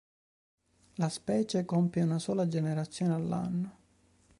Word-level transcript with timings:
La 0.95 1.09
specie 1.09 1.63
compie 1.63 2.01
una 2.01 2.17
sola 2.17 2.47
generazione 2.47 3.13
all'anno. 3.13 3.77